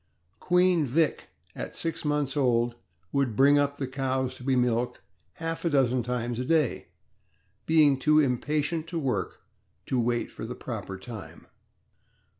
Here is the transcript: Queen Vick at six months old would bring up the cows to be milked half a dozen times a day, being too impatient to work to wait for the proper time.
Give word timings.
Queen 0.39 0.83
Vick 0.83 1.27
at 1.55 1.75
six 1.75 2.03
months 2.03 2.35
old 2.35 2.73
would 3.11 3.35
bring 3.35 3.59
up 3.59 3.77
the 3.77 3.85
cows 3.87 4.33
to 4.33 4.43
be 4.43 4.55
milked 4.55 4.99
half 5.33 5.63
a 5.63 5.69
dozen 5.69 6.01
times 6.01 6.39
a 6.39 6.43
day, 6.43 6.87
being 7.67 7.99
too 7.99 8.19
impatient 8.19 8.87
to 8.87 8.97
work 8.97 9.41
to 9.85 9.99
wait 9.99 10.31
for 10.31 10.43
the 10.43 10.55
proper 10.55 10.97
time. 10.97 11.45